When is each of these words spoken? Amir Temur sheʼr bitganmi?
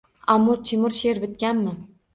Amir 0.35 0.63
Temur 0.69 0.97
sheʼr 1.03 1.23
bitganmi? 1.27 1.79